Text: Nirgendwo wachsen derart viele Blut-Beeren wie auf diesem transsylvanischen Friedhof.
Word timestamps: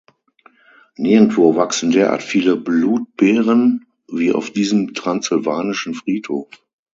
Nirgendwo 0.97 1.55
wachsen 1.55 1.91
derart 1.91 2.23
viele 2.23 2.55
Blut-Beeren 2.57 3.85
wie 4.11 4.31
auf 4.33 4.49
diesem 4.49 4.95
transsylvanischen 4.95 5.93
Friedhof. 5.93 6.47